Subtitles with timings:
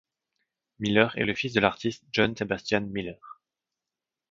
[0.79, 3.39] Miller est le fils de l'artiste John Sebastian Miller.